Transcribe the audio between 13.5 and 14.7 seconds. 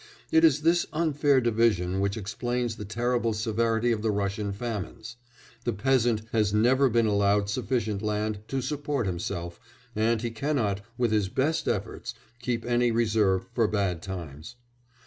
for bad times.